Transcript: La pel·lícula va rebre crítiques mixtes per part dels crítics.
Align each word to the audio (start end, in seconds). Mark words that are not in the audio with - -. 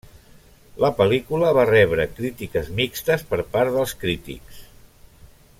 La 0.83 0.89
pel·lícula 1.01 1.51
va 1.59 1.67
rebre 1.71 2.09
crítiques 2.21 2.73
mixtes 2.81 3.29
per 3.35 3.43
part 3.55 3.79
dels 3.79 3.97
crítics. 4.07 4.67